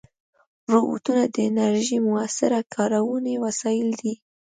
روبوټونه 0.71 1.23
د 1.33 1.37
انرژۍ 1.49 1.97
مؤثره 2.09 2.59
کارونې 2.73 3.33
وسایل 3.45 3.89
دي. 4.01 4.13